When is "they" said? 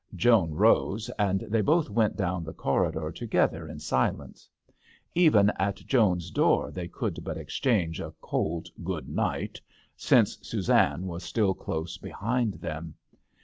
1.41-1.61, 6.71-6.87